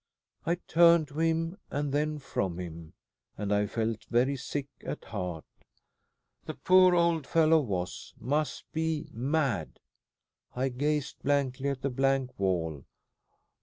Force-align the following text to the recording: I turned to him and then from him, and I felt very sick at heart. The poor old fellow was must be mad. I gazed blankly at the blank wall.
I 0.47 0.55
turned 0.55 1.09
to 1.09 1.19
him 1.19 1.59
and 1.69 1.93
then 1.93 2.17
from 2.17 2.57
him, 2.57 2.93
and 3.37 3.53
I 3.53 3.67
felt 3.67 4.05
very 4.05 4.35
sick 4.35 4.65
at 4.83 5.05
heart. 5.05 5.45
The 6.45 6.55
poor 6.55 6.95
old 6.95 7.27
fellow 7.27 7.59
was 7.59 8.15
must 8.19 8.63
be 8.71 9.05
mad. 9.11 9.79
I 10.55 10.69
gazed 10.69 11.21
blankly 11.21 11.69
at 11.69 11.83
the 11.83 11.91
blank 11.91 12.31
wall. 12.39 12.85